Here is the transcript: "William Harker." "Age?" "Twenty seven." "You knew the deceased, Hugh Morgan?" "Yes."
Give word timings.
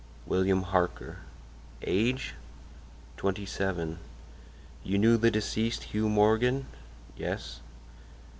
"William 0.25 0.63
Harker." 0.63 1.19
"Age?" 1.83 2.33
"Twenty 3.17 3.45
seven." 3.45 3.99
"You 4.83 4.97
knew 4.97 5.15
the 5.15 5.29
deceased, 5.29 5.93
Hugh 5.93 6.09
Morgan?" 6.09 6.65
"Yes." 7.15 7.59